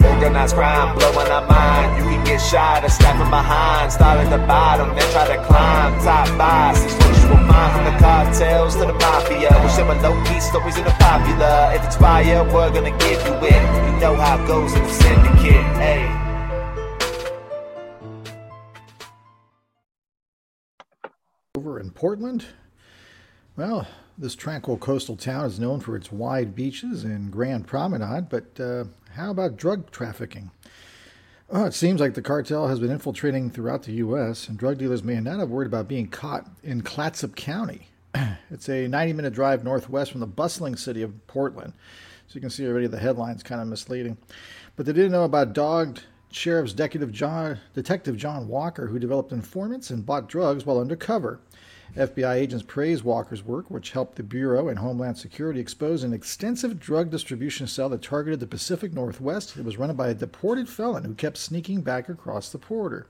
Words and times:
Organized 0.00 0.54
crime 0.54 0.96
blowing 0.96 1.28
our 1.28 1.46
mind. 1.46 1.98
You 1.98 2.04
can 2.04 2.24
get 2.24 2.38
shot 2.38 2.84
or 2.84 2.88
behind. 3.30 3.92
Start 3.92 4.20
at 4.20 4.30
the 4.30 4.38
bottom, 4.46 4.94
then 4.94 5.10
try 5.12 5.26
to 5.26 5.42
climb. 5.44 5.98
Top 6.04 6.28
from 7.74 7.84
the 7.84 7.98
cartels 7.98 8.74
to 8.74 8.86
the 8.86 8.92
mafia. 8.92 9.50
We're 9.60 9.70
low 10.02 10.14
key 10.24 10.40
stories 10.40 10.76
in 10.76 10.84
the 10.84 10.90
popular. 10.92 11.72
If 11.74 11.84
it's 11.84 11.96
fire, 11.96 12.44
we're 12.44 12.70
gonna 12.70 12.96
give 12.98 13.26
you 13.26 13.34
it. 13.42 13.62
You 13.86 14.00
know 14.00 14.14
how 14.14 14.40
it 14.40 14.46
goes 14.46 14.72
in 14.72 14.82
the 14.82 14.88
syndicate. 14.88 15.66
Hey. 15.82 16.06
Over 21.56 21.80
in 21.80 21.90
Portland, 21.90 22.46
well, 23.58 23.88
this 24.16 24.36
tranquil 24.36 24.78
coastal 24.78 25.16
town 25.16 25.44
is 25.44 25.58
known 25.58 25.80
for 25.80 25.96
its 25.96 26.12
wide 26.12 26.54
beaches 26.54 27.02
and 27.02 27.32
grand 27.32 27.66
promenade, 27.66 28.28
but 28.28 28.58
uh, 28.60 28.84
how 29.16 29.32
about 29.32 29.56
drug 29.56 29.90
trafficking? 29.90 30.52
Oh, 31.50 31.64
it 31.64 31.74
seems 31.74 32.00
like 32.00 32.14
the 32.14 32.22
cartel 32.22 32.68
has 32.68 32.78
been 32.78 32.92
infiltrating 32.92 33.50
throughout 33.50 33.82
the 33.82 33.94
U.S., 33.94 34.48
and 34.48 34.56
drug 34.56 34.78
dealers 34.78 35.02
may 35.02 35.18
not 35.18 35.40
have 35.40 35.48
worried 35.48 35.66
about 35.66 35.88
being 35.88 36.06
caught 36.06 36.46
in 36.62 36.82
Clatsop 36.82 37.34
County. 37.34 37.88
it's 38.50 38.68
a 38.68 38.86
90 38.86 39.12
minute 39.14 39.32
drive 39.32 39.64
northwest 39.64 40.12
from 40.12 40.20
the 40.20 40.26
bustling 40.26 40.76
city 40.76 41.02
of 41.02 41.26
Portland. 41.26 41.72
So 42.28 42.34
you 42.34 42.40
can 42.40 42.50
see 42.50 42.66
already 42.66 42.86
the 42.86 42.98
headline's 42.98 43.42
kind 43.42 43.60
of 43.60 43.66
misleading. 43.66 44.18
But 44.76 44.86
they 44.86 44.92
didn't 44.92 45.12
know 45.12 45.24
about 45.24 45.52
dogged 45.52 46.04
Sheriff's 46.30 46.74
Detective 46.74 47.10
John, 47.10 47.58
Detective 47.74 48.16
John 48.16 48.46
Walker, 48.46 48.86
who 48.86 49.00
developed 49.00 49.32
informants 49.32 49.90
and 49.90 50.06
bought 50.06 50.28
drugs 50.28 50.64
while 50.64 50.78
undercover. 50.78 51.40
FBI 51.96 52.34
agents 52.34 52.64
praised 52.66 53.02
Walker's 53.02 53.42
work, 53.42 53.70
which 53.70 53.92
helped 53.92 54.16
the 54.16 54.22
Bureau 54.22 54.68
and 54.68 54.78
Homeland 54.78 55.16
Security 55.16 55.58
expose 55.58 56.04
an 56.04 56.12
extensive 56.12 56.78
drug 56.78 57.10
distribution 57.10 57.66
cell 57.66 57.88
that 57.88 58.02
targeted 58.02 58.40
the 58.40 58.46
Pacific 58.46 58.92
Northwest. 58.92 59.56
It 59.56 59.64
was 59.64 59.78
run 59.78 59.94
by 59.96 60.08
a 60.08 60.14
deported 60.14 60.68
felon 60.68 61.04
who 61.04 61.14
kept 61.14 61.38
sneaking 61.38 61.80
back 61.80 62.08
across 62.08 62.50
the 62.50 62.58
border. 62.58 63.06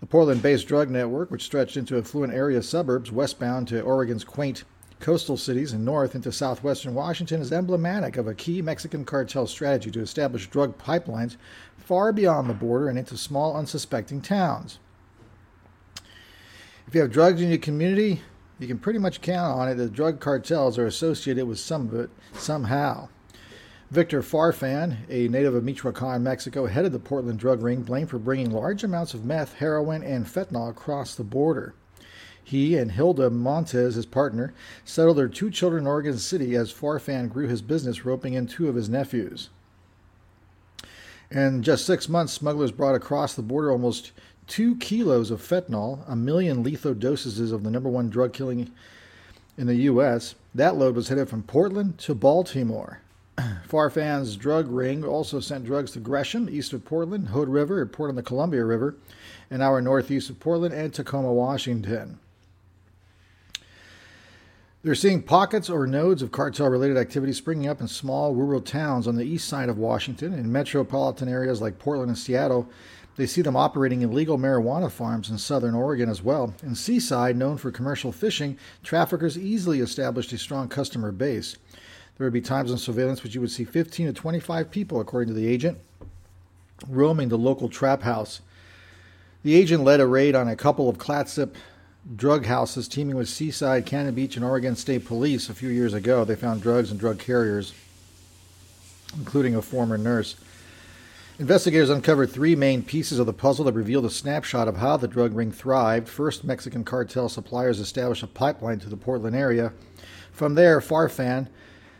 The 0.00 0.06
Portland 0.06 0.42
based 0.42 0.66
drug 0.66 0.90
network, 0.90 1.30
which 1.30 1.44
stretched 1.44 1.76
into 1.76 1.96
affluent 1.96 2.32
area 2.32 2.62
suburbs 2.62 3.12
westbound 3.12 3.68
to 3.68 3.82
Oregon's 3.82 4.24
quaint 4.24 4.64
coastal 4.98 5.36
cities 5.36 5.72
and 5.72 5.84
north 5.84 6.14
into 6.14 6.32
southwestern 6.32 6.94
Washington, 6.94 7.40
is 7.40 7.52
emblematic 7.52 8.16
of 8.16 8.26
a 8.26 8.34
key 8.34 8.62
Mexican 8.62 9.04
cartel 9.04 9.46
strategy 9.46 9.90
to 9.90 10.00
establish 10.00 10.48
drug 10.48 10.76
pipelines 10.76 11.36
far 11.76 12.12
beyond 12.12 12.48
the 12.48 12.54
border 12.54 12.88
and 12.88 12.98
into 12.98 13.16
small, 13.16 13.56
unsuspecting 13.56 14.20
towns. 14.20 14.78
If 16.90 16.96
you 16.96 17.02
have 17.02 17.12
drugs 17.12 17.40
in 17.40 17.50
your 17.50 17.58
community, 17.58 18.20
you 18.58 18.66
can 18.66 18.80
pretty 18.80 18.98
much 18.98 19.20
count 19.20 19.60
on 19.60 19.68
it 19.68 19.76
that 19.76 19.92
drug 19.92 20.18
cartels 20.18 20.76
are 20.76 20.86
associated 20.86 21.46
with 21.46 21.60
some 21.60 21.86
of 21.86 21.94
it 21.94 22.10
somehow. 22.32 23.08
Victor 23.92 24.22
Farfan, 24.22 24.96
a 25.08 25.28
native 25.28 25.54
of 25.54 25.62
Michoacan, 25.62 26.24
Mexico, 26.24 26.66
headed 26.66 26.90
the 26.90 26.98
Portland 26.98 27.38
drug 27.38 27.62
ring 27.62 27.82
blamed 27.82 28.10
for 28.10 28.18
bringing 28.18 28.50
large 28.50 28.82
amounts 28.82 29.14
of 29.14 29.24
meth, 29.24 29.52
heroin, 29.52 30.02
and 30.02 30.26
fentanyl 30.26 30.68
across 30.68 31.14
the 31.14 31.22
border. 31.22 31.74
He 32.42 32.76
and 32.76 32.90
Hilda 32.90 33.30
Montez, 33.30 33.94
his 33.94 34.04
partner, 34.04 34.52
settled 34.84 35.18
their 35.18 35.28
two 35.28 35.52
children 35.52 35.84
in 35.84 35.86
Oregon 35.86 36.18
City 36.18 36.56
as 36.56 36.72
Farfan 36.72 37.32
grew 37.32 37.46
his 37.46 37.62
business, 37.62 38.04
roping 38.04 38.34
in 38.34 38.48
two 38.48 38.68
of 38.68 38.74
his 38.74 38.88
nephews. 38.88 39.50
In 41.30 41.62
just 41.62 41.86
six 41.86 42.08
months, 42.08 42.32
smugglers 42.32 42.72
brought 42.72 42.96
across 42.96 43.34
the 43.34 43.42
border 43.42 43.70
almost 43.70 44.10
two 44.50 44.74
kilos 44.76 45.30
of 45.30 45.40
fentanyl, 45.40 46.00
a 46.08 46.16
million 46.16 46.64
lethal 46.64 46.92
doses 46.92 47.52
of 47.52 47.62
the 47.62 47.70
number 47.70 47.88
one 47.88 48.10
drug 48.10 48.32
killing 48.32 48.68
in 49.56 49.68
the 49.68 49.76
U.S. 49.76 50.34
That 50.56 50.76
load 50.76 50.96
was 50.96 51.08
headed 51.08 51.28
from 51.28 51.44
Portland 51.44 51.98
to 52.00 52.16
Baltimore. 52.16 53.00
Farfan's 53.38 54.36
drug 54.36 54.68
ring 54.68 55.04
also 55.04 55.38
sent 55.38 55.64
drugs 55.64 55.92
to 55.92 56.00
Gresham, 56.00 56.48
east 56.50 56.72
of 56.72 56.84
Portland, 56.84 57.28
Hood 57.28 57.48
River, 57.48 57.80
and 57.80 57.92
Port 57.92 58.10
on 58.10 58.16
the 58.16 58.24
Columbia 58.24 58.64
River, 58.64 58.96
an 59.50 59.62
hour 59.62 59.80
northeast 59.80 60.30
of 60.30 60.40
Portland, 60.40 60.74
and 60.74 60.92
Tacoma, 60.92 61.32
Washington. 61.32 62.18
They're 64.82 64.94
seeing 64.96 65.22
pockets 65.22 65.70
or 65.70 65.86
nodes 65.86 66.22
of 66.22 66.32
cartel 66.32 66.68
related 66.68 66.96
activity 66.96 67.34
springing 67.34 67.68
up 67.68 67.80
in 67.80 67.86
small 67.86 68.34
rural 68.34 68.62
towns 68.62 69.06
on 69.06 69.14
the 69.14 69.24
east 69.24 69.46
side 69.46 69.68
of 69.68 69.78
Washington. 69.78 70.32
In 70.32 70.50
metropolitan 70.50 71.28
areas 71.28 71.60
like 71.60 71.78
Portland 71.78 72.08
and 72.08 72.18
Seattle, 72.18 72.66
they 73.20 73.26
see 73.26 73.42
them 73.42 73.54
operating 73.54 74.00
illegal 74.00 74.38
marijuana 74.38 74.90
farms 74.90 75.28
in 75.28 75.36
southern 75.36 75.74
Oregon 75.74 76.08
as 76.08 76.22
well. 76.22 76.54
In 76.62 76.74
Seaside, 76.74 77.36
known 77.36 77.58
for 77.58 77.70
commercial 77.70 78.12
fishing, 78.12 78.56
traffickers 78.82 79.36
easily 79.36 79.80
established 79.80 80.32
a 80.32 80.38
strong 80.38 80.68
customer 80.68 81.12
base. 81.12 81.58
There 82.16 82.26
would 82.26 82.32
be 82.32 82.40
times 82.40 82.72
on 82.72 82.78
surveillance 82.78 83.22
which 83.22 83.34
you 83.34 83.42
would 83.42 83.50
see 83.50 83.64
15 83.64 84.06
to 84.06 84.12
25 84.14 84.70
people, 84.70 85.00
according 85.00 85.34
to 85.34 85.38
the 85.38 85.46
agent, 85.46 85.76
roaming 86.88 87.28
the 87.28 87.36
local 87.36 87.68
trap 87.68 88.00
house. 88.00 88.40
The 89.42 89.54
agent 89.54 89.84
led 89.84 90.00
a 90.00 90.06
raid 90.06 90.34
on 90.34 90.48
a 90.48 90.56
couple 90.56 90.88
of 90.88 90.96
Clatsop 90.96 91.56
drug 92.16 92.46
houses 92.46 92.88
teaming 92.88 93.16
with 93.16 93.28
Seaside, 93.28 93.84
Cannon 93.84 94.14
Beach, 94.14 94.36
and 94.36 94.44
Oregon 94.46 94.76
State 94.76 95.04
Police 95.04 95.50
a 95.50 95.54
few 95.54 95.68
years 95.68 95.92
ago. 95.92 96.24
They 96.24 96.36
found 96.36 96.62
drugs 96.62 96.90
and 96.90 96.98
drug 96.98 97.18
carriers, 97.18 97.74
including 99.14 99.54
a 99.54 99.60
former 99.60 99.98
nurse. 99.98 100.36
Investigators 101.40 101.88
uncovered 101.88 102.28
three 102.28 102.54
main 102.54 102.82
pieces 102.82 103.18
of 103.18 103.24
the 103.24 103.32
puzzle 103.32 103.64
that 103.64 103.72
revealed 103.72 104.04
a 104.04 104.10
snapshot 104.10 104.68
of 104.68 104.76
how 104.76 104.98
the 104.98 105.08
drug 105.08 105.34
ring 105.34 105.50
thrived. 105.50 106.06
First, 106.06 106.44
Mexican 106.44 106.84
cartel 106.84 107.30
suppliers 107.30 107.80
established 107.80 108.22
a 108.22 108.26
pipeline 108.26 108.78
to 108.80 108.90
the 108.90 108.96
Portland 108.98 109.34
area. 109.34 109.72
From 110.32 110.54
there, 110.54 110.82
Farfan, 110.82 111.48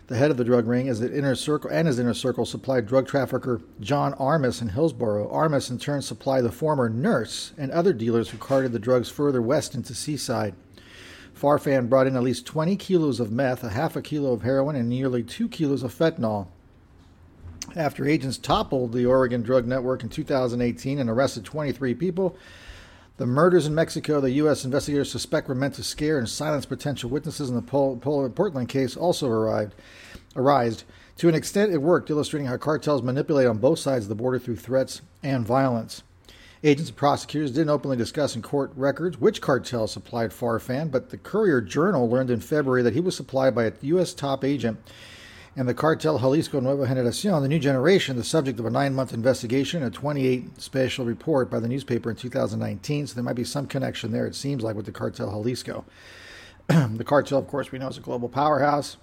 the 0.08 0.18
head 0.18 0.30
of 0.30 0.36
the 0.36 0.44
drug 0.44 0.66
ring, 0.66 0.90
as 0.90 1.00
the 1.00 1.16
inner 1.16 1.34
circle 1.34 1.70
and 1.70 1.88
his 1.88 1.98
inner 1.98 2.12
circle 2.12 2.44
supplied 2.44 2.84
drug 2.84 3.08
trafficker 3.08 3.62
John 3.80 4.12
Armis 4.18 4.60
in 4.60 4.68
Hillsboro. 4.68 5.30
Armis 5.30 5.70
in 5.70 5.78
turn 5.78 6.02
supplied 6.02 6.44
the 6.44 6.52
former 6.52 6.90
nurse 6.90 7.54
and 7.56 7.72
other 7.72 7.94
dealers 7.94 8.28
who 8.28 8.36
carted 8.36 8.72
the 8.72 8.78
drugs 8.78 9.08
further 9.08 9.40
west 9.40 9.74
into 9.74 9.94
Seaside. 9.94 10.54
Farfan 11.34 11.88
brought 11.88 12.06
in 12.06 12.14
at 12.14 12.22
least 12.22 12.44
20 12.44 12.76
kilos 12.76 13.20
of 13.20 13.32
meth, 13.32 13.64
a 13.64 13.70
half 13.70 13.96
a 13.96 14.02
kilo 14.02 14.34
of 14.34 14.42
heroin, 14.42 14.76
and 14.76 14.90
nearly 14.90 15.22
two 15.22 15.48
kilos 15.48 15.82
of 15.82 15.94
fentanyl. 15.94 16.48
After 17.76 18.04
agents 18.04 18.36
toppled 18.36 18.92
the 18.92 19.06
Oregon 19.06 19.42
drug 19.42 19.64
network 19.64 20.02
in 20.02 20.08
2018 20.08 20.98
and 20.98 21.08
arrested 21.08 21.44
23 21.44 21.94
people, 21.94 22.36
the 23.16 23.26
murders 23.26 23.66
in 23.66 23.76
Mexico 23.76 24.20
the 24.20 24.30
U.S. 24.32 24.64
investigators 24.64 25.10
suspect 25.10 25.46
were 25.46 25.54
meant 25.54 25.74
to 25.74 25.84
scare 25.84 26.18
and 26.18 26.28
silence 26.28 26.66
potential 26.66 27.10
witnesses 27.10 27.48
in 27.48 27.54
the 27.54 27.62
Portland 27.62 28.68
case 28.68 28.96
also 28.96 29.28
arrived, 29.28 29.76
arised. 30.34 30.82
To 31.18 31.28
an 31.28 31.36
extent, 31.36 31.72
it 31.72 31.78
worked, 31.78 32.10
illustrating 32.10 32.48
how 32.48 32.56
cartels 32.56 33.02
manipulate 33.02 33.46
on 33.46 33.58
both 33.58 33.78
sides 33.78 34.06
of 34.06 34.08
the 34.08 34.14
border 34.16 34.40
through 34.40 34.56
threats 34.56 35.02
and 35.22 35.46
violence. 35.46 36.02
Agents 36.64 36.90
and 36.90 36.96
prosecutors 36.96 37.52
didn't 37.52 37.70
openly 37.70 37.96
discuss 37.96 38.34
in 38.34 38.42
court 38.42 38.72
records 38.74 39.20
which 39.20 39.40
cartel 39.40 39.86
supplied 39.86 40.30
Farfan, 40.30 40.90
but 40.90 41.10
the 41.10 41.18
Courier 41.18 41.60
Journal 41.60 42.10
learned 42.10 42.30
in 42.30 42.40
February 42.40 42.82
that 42.82 42.94
he 42.94 43.00
was 43.00 43.16
supplied 43.16 43.54
by 43.54 43.64
a 43.64 43.72
U.S. 43.82 44.12
top 44.12 44.44
agent 44.44 44.78
and 45.56 45.68
the 45.68 45.74
cartel 45.74 46.18
Jalisco 46.18 46.60
Nueva 46.60 46.86
Generacion, 46.86 47.42
the 47.42 47.48
new 47.48 47.58
generation, 47.58 48.16
the 48.16 48.24
subject 48.24 48.60
of 48.60 48.66
a 48.66 48.70
nine 48.70 48.94
month 48.94 49.12
investigation, 49.12 49.82
a 49.82 49.90
28 49.90 50.60
special 50.60 51.04
report 51.04 51.50
by 51.50 51.58
the 51.58 51.68
newspaper 51.68 52.10
in 52.10 52.16
2019. 52.16 53.08
So 53.08 53.14
there 53.14 53.24
might 53.24 53.34
be 53.34 53.44
some 53.44 53.66
connection 53.66 54.12
there, 54.12 54.26
it 54.26 54.34
seems 54.34 54.62
like, 54.62 54.76
with 54.76 54.86
the 54.86 54.92
cartel 54.92 55.30
Jalisco. 55.30 55.84
the 56.68 57.04
cartel, 57.04 57.38
of 57.38 57.48
course, 57.48 57.72
we 57.72 57.78
know 57.78 57.88
is 57.88 57.98
a 57.98 58.00
global 58.00 58.28
powerhouse. 58.28 58.96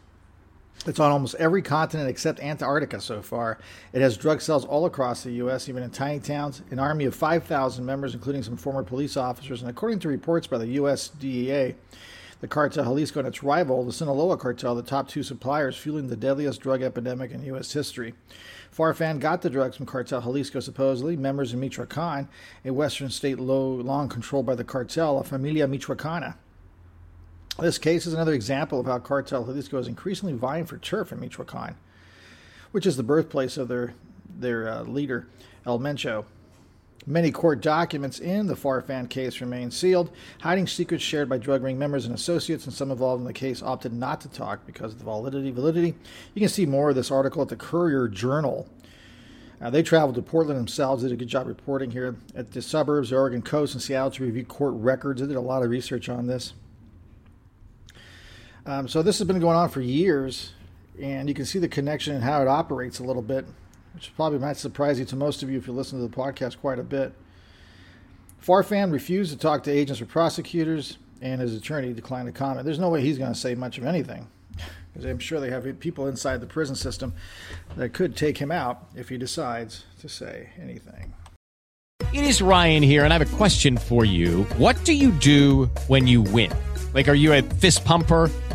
It's 0.85 0.99
on 0.99 1.11
almost 1.11 1.35
every 1.35 1.61
continent 1.61 2.09
except 2.09 2.39
Antarctica 2.39 3.01
so 3.01 3.21
far. 3.21 3.57
It 3.91 4.01
has 4.01 4.15
drug 4.15 4.41
cells 4.41 4.63
all 4.63 4.85
across 4.85 5.23
the 5.23 5.31
U.S., 5.31 5.67
even 5.67 5.83
in 5.83 5.89
tiny 5.89 6.19
towns, 6.19 6.61
an 6.69 6.79
army 6.79 7.05
of 7.05 7.15
5,000 7.15 7.83
members, 7.83 8.13
including 8.13 8.44
some 8.44 8.55
former 8.55 8.83
police 8.83 9.17
officers. 9.17 9.61
And 9.61 9.69
according 9.69 9.99
to 9.99 10.07
reports 10.07 10.47
by 10.47 10.59
the 10.59 10.67
U.S. 10.67 11.09
DEA, 11.09 11.75
the 12.39 12.48
cartel 12.48 12.84
Jalisco 12.84 13.19
and 13.19 13.28
its 13.28 13.44
rival, 13.44 13.84
the 13.84 13.92
Sinaloa 13.92 14.38
cartel, 14.38 14.75
the 14.75 14.84
top 14.84 15.07
two 15.07 15.24
suppliers 15.24 15.75
fueling 15.75 16.07
the 16.07 16.16
deadliest 16.16 16.62
drug 16.62 16.81
epidemic 16.81 17.31
in 17.31 17.44
U.S. 17.45 17.72
history. 17.72 18.13
Farfan 18.75 19.19
got 19.19 19.42
the 19.42 19.50
drugs 19.50 19.78
from 19.78 19.88
Cartel 19.88 20.22
Jalisco, 20.22 20.60
supposedly, 20.60 21.16
members 21.16 21.54
of 21.54 21.60
Michoacan, 21.60 22.28
a 22.63 22.72
western 22.72 23.10
state 23.10 23.39
long 23.39 24.07
controlled 24.07 24.45
by 24.45 24.56
the 24.56 24.63
cartel, 24.63 25.16
La 25.16 25.24
Familia 25.24 25.68
Michoacana. 25.68 26.36
This 27.60 27.80
case 27.80 28.06
is 28.06 28.13
another 28.13 28.34
example 28.34 28.80
of 28.80 28.86
how 28.86 29.00
Cartel 29.00 29.45
Jalisco 29.45 29.80
is 29.80 29.88
increasingly 29.88 30.33
vying 30.33 30.66
for 30.66 30.78
turf 30.78 31.12
in 31.12 31.19
Michoacan, 31.19 31.75
which 32.72 32.86
is 32.86 32.98
the 32.98 33.04
birthplace 33.04 33.57
of 33.57 33.68
their, 33.68 33.95
their 34.30 34.69
uh, 34.69 34.83
leader, 34.83 35.28
El 35.66 35.80
Mencho. 35.80 36.25
Many 37.05 37.31
court 37.31 37.61
documents 37.61 38.19
in 38.19 38.47
the 38.47 38.55
Farfan 38.55 39.09
case 39.09 39.39
remain 39.39 39.71
sealed, 39.71 40.11
hiding 40.41 40.67
secrets 40.67 41.03
shared 41.03 41.29
by 41.29 41.38
drug 41.38 41.63
ring 41.63 41.79
members 41.79 42.05
and 42.05 42.13
associates, 42.13 42.65
and 42.65 42.73
some 42.73 42.91
involved 42.91 43.21
in 43.21 43.27
the 43.27 43.33
case 43.33 43.63
opted 43.63 43.94
not 43.94 44.19
to 44.21 44.29
talk 44.29 44.65
because 44.65 44.91
of 44.91 44.99
the 44.99 45.05
validity. 45.05 45.51
Validity. 45.51 45.95
You 46.33 46.41
can 46.41 46.49
see 46.49 46.65
more 46.65 46.89
of 46.89 46.95
this 46.95 47.11
article 47.11 47.41
at 47.41 47.47
the 47.47 47.55
Courier 47.55 48.09
Journal. 48.09 48.67
Uh, 49.61 49.69
they 49.69 49.81
traveled 49.81 50.15
to 50.15 50.21
Portland 50.21 50.59
themselves, 50.59 51.03
did 51.03 51.11
a 51.11 51.15
good 51.15 51.27
job 51.27 51.47
reporting 51.47 51.91
here 51.91 52.15
at 52.35 52.51
the 52.51 52.61
suburbs, 52.61 53.09
the 53.09 53.15
Oregon 53.15 53.41
coast, 53.41 53.73
and 53.73 53.81
Seattle 53.81 54.11
to 54.11 54.23
review 54.23 54.44
court 54.44 54.73
records. 54.75 55.21
They 55.21 55.27
did 55.27 55.35
a 55.35 55.41
lot 55.41 55.63
of 55.63 55.69
research 55.69 56.09
on 56.09 56.27
this. 56.27 56.53
Um, 58.65 58.88
so 58.88 59.01
this 59.01 59.17
has 59.17 59.27
been 59.27 59.39
going 59.39 59.55
on 59.55 59.69
for 59.69 59.81
years, 59.81 60.51
and 61.01 61.29
you 61.29 61.33
can 61.33 61.45
see 61.45 61.57
the 61.57 61.69
connection 61.69 62.15
and 62.15 62.23
how 62.23 62.41
it 62.41 62.47
operates 62.47 62.99
a 62.99 63.03
little 63.03 63.21
bit 63.21 63.45
which 63.97 64.15
probably 64.15 64.38
might 64.38 64.55
surprise 64.55 64.99
you 64.99 65.05
to 65.05 65.15
most 65.15 65.41
of 65.41 65.49
you 65.49 65.57
if 65.57 65.65
you 65.65 65.73
listen 65.73 65.99
to 65.99 66.07
the 66.07 66.15
podcast 66.15 66.59
quite 66.59 66.77
a 66.77 66.83
bit. 66.83 67.15
Farfan 68.45 68.91
refused 68.91 69.31
to 69.31 69.38
talk 69.39 69.63
to 69.63 69.71
agents 69.71 69.99
or 69.99 70.05
prosecutors, 70.05 70.99
and 71.19 71.41
his 71.41 71.55
attorney 71.55 71.94
declined 71.94 72.27
to 72.27 72.31
comment. 72.31 72.63
There's 72.63 72.77
no 72.77 72.89
way 72.89 73.01
he's 73.01 73.17
going 73.17 73.33
to 73.33 73.39
say 73.39 73.55
much 73.55 73.79
of 73.79 73.85
anything, 73.85 74.27
because 74.94 75.03
I'm 75.03 75.17
sure 75.17 75.39
they 75.39 75.49
have 75.49 75.79
people 75.79 76.05
inside 76.05 76.41
the 76.41 76.45
prison 76.45 76.75
system 76.75 77.15
that 77.75 77.91
could 77.94 78.15
take 78.15 78.38
him 78.38 78.51
out 78.51 78.85
if 78.95 79.09
he 79.09 79.17
decides 79.17 79.85
to 80.01 80.07
say 80.07 80.49
anything. 80.61 81.15
It 82.13 82.23
is 82.23 82.39
Ryan 82.39 82.83
here, 82.83 83.03
and 83.03 83.11
I 83.11 83.17
have 83.17 83.27
a 83.27 83.35
question 83.35 83.77
for 83.77 84.05
you. 84.05 84.44
What 84.57 84.77
do 84.85 84.94
you 84.94 85.09
do 85.13 85.71
when 85.88 86.05
you 86.05 86.21
win? 86.21 86.51
Like, 86.94 87.07
are 87.07 87.15
you 87.15 87.33
a 87.33 87.41
fist 87.41 87.83
pumper? 87.83 88.29